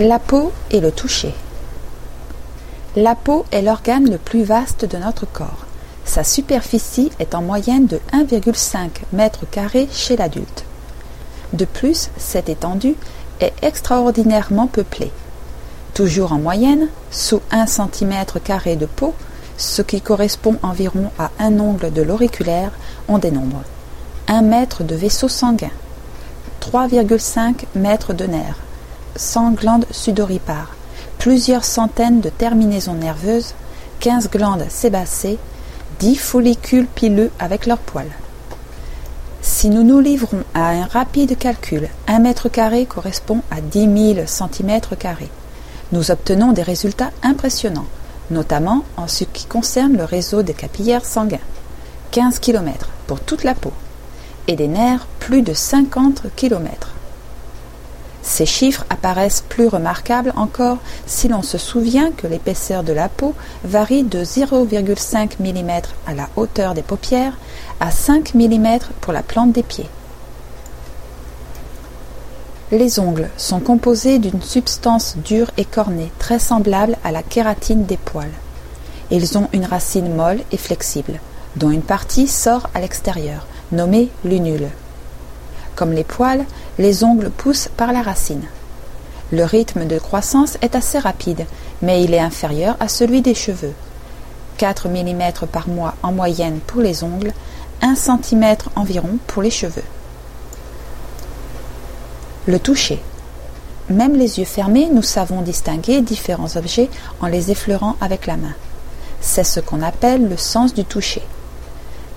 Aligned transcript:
La 0.00 0.18
peau 0.18 0.50
et 0.72 0.80
le 0.80 0.90
toucher. 0.90 1.32
La 2.96 3.14
peau 3.14 3.44
est 3.52 3.62
l'organe 3.62 4.10
le 4.10 4.18
plus 4.18 4.42
vaste 4.42 4.84
de 4.84 4.96
notre 4.96 5.24
corps. 5.24 5.66
Sa 6.04 6.24
superficie 6.24 7.12
est 7.20 7.36
en 7.36 7.42
moyenne 7.42 7.86
de 7.86 8.00
1,5 8.12 8.88
m 9.16 9.30
chez 9.92 10.16
l'adulte. 10.16 10.64
De 11.52 11.64
plus, 11.64 12.10
cette 12.16 12.48
étendue 12.48 12.96
est 13.38 13.52
extraordinairement 13.62 14.66
peuplée. 14.66 15.12
Toujours 15.94 16.32
en 16.32 16.38
moyenne, 16.38 16.88
sous 17.12 17.40
1 17.52 17.66
cm 17.66 18.14
de 18.76 18.86
peau, 18.86 19.14
ce 19.56 19.80
qui 19.80 20.00
correspond 20.00 20.56
environ 20.64 21.12
à 21.20 21.30
un 21.38 21.60
ongle 21.60 21.92
de 21.92 22.02
l'auriculaire, 22.02 22.72
on 23.06 23.18
dénombre 23.18 23.62
1 24.26 24.42
mètre 24.42 24.82
de 24.82 24.96
vaisseau 24.96 25.28
sanguin, 25.28 25.70
3,5 26.60 27.66
mètres 27.76 28.12
de 28.12 28.24
nerfs, 28.24 28.63
100 29.16 29.52
glandes 29.52 29.86
sudoripares, 29.90 30.74
plusieurs 31.18 31.64
centaines 31.64 32.20
de 32.20 32.28
terminaisons 32.28 32.94
nerveuses, 32.94 33.54
15 34.00 34.30
glandes 34.30 34.66
sébacées, 34.68 35.38
10 36.00 36.16
follicules 36.16 36.86
pileux 36.86 37.30
avec 37.38 37.66
leurs 37.66 37.78
poils. 37.78 38.10
Si 39.40 39.68
nous 39.68 39.82
nous 39.82 40.00
livrons 40.00 40.42
à 40.54 40.70
un 40.70 40.86
rapide 40.86 41.36
calcul, 41.38 41.88
un 42.08 42.18
mètre 42.18 42.48
carré 42.48 42.86
correspond 42.86 43.42
à 43.50 43.60
10 43.60 44.14
000 44.14 44.26
centimètres 44.26 44.96
carrés. 44.96 45.30
Nous 45.92 46.10
obtenons 46.10 46.52
des 46.52 46.62
résultats 46.62 47.10
impressionnants, 47.22 47.86
notamment 48.30 48.84
en 48.96 49.06
ce 49.06 49.24
qui 49.24 49.44
concerne 49.44 49.96
le 49.96 50.04
réseau 50.04 50.42
des 50.42 50.54
capillaires 50.54 51.04
sanguins. 51.04 51.38
15 52.10 52.38
km 52.38 52.88
pour 53.06 53.20
toute 53.20 53.44
la 53.44 53.54
peau, 53.54 53.72
et 54.48 54.56
des 54.56 54.68
nerfs 54.68 55.06
plus 55.20 55.42
de 55.42 55.52
50 55.52 56.22
km. 56.36 56.93
Ces 58.24 58.46
chiffres 58.46 58.86
apparaissent 58.88 59.44
plus 59.46 59.68
remarquables 59.68 60.32
encore 60.34 60.78
si 61.06 61.28
l'on 61.28 61.42
se 61.42 61.58
souvient 61.58 62.10
que 62.10 62.26
l'épaisseur 62.26 62.82
de 62.82 62.94
la 62.94 63.10
peau 63.10 63.34
varie 63.64 64.02
de 64.02 64.24
0,5 64.24 65.32
mm 65.38 65.70
à 66.06 66.14
la 66.14 66.28
hauteur 66.34 66.72
des 66.72 66.82
paupières 66.82 67.36
à 67.80 67.90
5 67.90 68.34
mm 68.34 68.78
pour 69.02 69.12
la 69.12 69.22
plante 69.22 69.52
des 69.52 69.62
pieds. 69.62 69.88
Les 72.72 72.98
ongles 72.98 73.28
sont 73.36 73.60
composés 73.60 74.18
d'une 74.18 74.42
substance 74.42 75.16
dure 75.18 75.50
et 75.58 75.66
cornée 75.66 76.10
très 76.18 76.38
semblable 76.38 76.96
à 77.04 77.12
la 77.12 77.22
kératine 77.22 77.84
des 77.84 77.98
poils. 77.98 78.32
Ils 79.10 79.36
ont 79.36 79.50
une 79.52 79.66
racine 79.66 80.12
molle 80.14 80.40
et 80.50 80.56
flexible, 80.56 81.20
dont 81.56 81.70
une 81.70 81.82
partie 81.82 82.26
sort 82.26 82.70
à 82.72 82.80
l'extérieur, 82.80 83.46
nommée 83.70 84.08
lunule. 84.24 84.70
Comme 85.74 85.92
les 85.92 86.04
poils, 86.04 86.44
les 86.78 87.04
ongles 87.04 87.30
poussent 87.30 87.68
par 87.76 87.92
la 87.92 88.02
racine. 88.02 88.44
Le 89.32 89.44
rythme 89.44 89.86
de 89.86 89.98
croissance 89.98 90.58
est 90.62 90.76
assez 90.76 90.98
rapide, 90.98 91.46
mais 91.82 92.04
il 92.04 92.14
est 92.14 92.20
inférieur 92.20 92.76
à 92.80 92.88
celui 92.88 93.22
des 93.22 93.34
cheveux. 93.34 93.72
4 94.58 94.88
mm 94.88 95.46
par 95.50 95.68
mois 95.68 95.94
en 96.02 96.12
moyenne 96.12 96.60
pour 96.66 96.80
les 96.80 97.02
ongles, 97.02 97.32
1 97.82 97.96
cm 97.96 98.56
environ 98.76 99.18
pour 99.26 99.42
les 99.42 99.50
cheveux. 99.50 99.82
Le 102.46 102.58
toucher. 102.58 103.02
Même 103.90 104.16
les 104.16 104.38
yeux 104.38 104.44
fermés, 104.44 104.88
nous 104.92 105.02
savons 105.02 105.42
distinguer 105.42 106.00
différents 106.00 106.56
objets 106.56 106.88
en 107.20 107.26
les 107.26 107.50
effleurant 107.50 107.96
avec 108.00 108.26
la 108.26 108.36
main. 108.36 108.54
C'est 109.20 109.44
ce 109.44 109.60
qu'on 109.60 109.82
appelle 109.82 110.28
le 110.28 110.36
sens 110.36 110.74
du 110.74 110.84
toucher. 110.84 111.22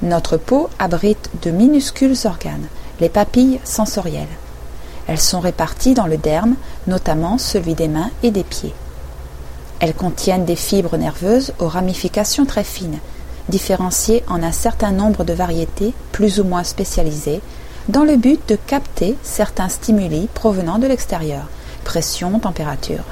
Notre 0.02 0.38
peau 0.38 0.70
abrite 0.80 1.30
de 1.42 1.50
minuscules 1.50 2.16
organes, 2.26 2.68
les 3.00 3.10
papilles 3.10 3.60
sensorielles. 3.64 4.28
Elles 5.08 5.20
sont 5.20 5.40
réparties 5.40 5.94
dans 5.94 6.08
le 6.08 6.18
derme, 6.18 6.56
notamment 6.86 7.38
celui 7.38 7.74
des 7.74 7.88
mains 7.88 8.12
et 8.24 8.32
des 8.32 8.44
pieds. 8.44 8.74
Elles 9.80 9.94
contiennent 9.94 10.46
des 10.46 10.56
fibres 10.56 10.98
nerveuses 10.98 11.54
aux 11.60 11.68
ramifications 11.68 12.46
très 12.46 12.64
fines, 12.64 13.00
différenciées 13.48 14.24
en 14.28 14.44
un 14.44 14.52
certain 14.52 14.92
nombre 14.92 15.24
de 15.24 15.34
variétés 15.34 15.94
plus 16.12 16.40
ou 16.40 16.44
moins 16.44 16.64
spécialisées, 16.64 17.42
dans 17.88 18.04
le 18.04 18.18
but 18.18 18.42
de 18.50 18.56
capter 18.56 19.16
certains 19.24 19.70
stimuli 19.70 20.28
provenant 20.34 20.78
de 20.78 20.88
l'extérieur, 20.88 21.48
pression, 21.86 22.38
température. 22.40 23.04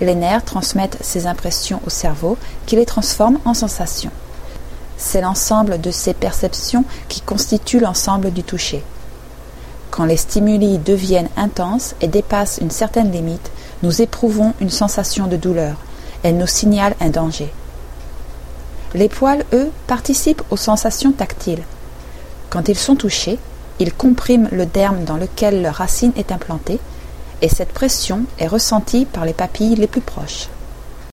Les 0.00 0.14
nerfs 0.14 0.44
transmettent 0.44 0.98
ces 1.00 1.26
impressions 1.26 1.80
au 1.86 1.90
cerveau 1.90 2.36
qui 2.66 2.76
les 2.76 2.84
transforme 2.84 3.38
en 3.44 3.54
sensations. 3.54 4.10
C'est 5.06 5.20
l'ensemble 5.20 5.80
de 5.80 5.90
ces 5.90 6.14
perceptions 6.14 6.84
qui 7.08 7.20
constitue 7.20 7.78
l'ensemble 7.78 8.32
du 8.32 8.42
toucher. 8.42 8.82
Quand 9.90 10.06
les 10.06 10.16
stimuli 10.16 10.78
deviennent 10.78 11.28
intenses 11.36 11.94
et 12.00 12.08
dépassent 12.08 12.58
une 12.60 12.70
certaine 12.70 13.12
limite, 13.12 13.52
nous 13.82 14.00
éprouvons 14.00 14.54
une 14.60 14.70
sensation 14.70 15.26
de 15.26 15.36
douleur. 15.36 15.76
Elle 16.22 16.38
nous 16.38 16.46
signale 16.46 16.96
un 17.00 17.10
danger. 17.10 17.52
Les 18.94 19.10
poils, 19.10 19.44
eux, 19.52 19.70
participent 19.86 20.42
aux 20.50 20.56
sensations 20.56 21.12
tactiles. 21.12 21.62
Quand 22.48 22.68
ils 22.68 22.78
sont 22.78 22.96
touchés, 22.96 23.38
ils 23.78 23.92
compriment 23.92 24.48
le 24.52 24.64
derme 24.64 25.04
dans 25.04 25.18
lequel 25.18 25.62
leur 25.62 25.74
racine 25.74 26.12
est 26.16 26.32
implantée, 26.32 26.80
et 27.42 27.48
cette 27.50 27.74
pression 27.74 28.24
est 28.38 28.48
ressentie 28.48 29.04
par 29.04 29.26
les 29.26 29.34
papilles 29.34 29.76
les 29.76 29.86
plus 29.86 30.00
proches. 30.00 30.48